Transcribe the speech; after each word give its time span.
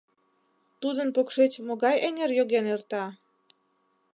—Тудын 0.81 1.09
покшеч 1.15 1.53
могай 1.67 1.95
эҥер 2.07 2.31
йоген 2.37 2.65
эрта? 2.75 3.03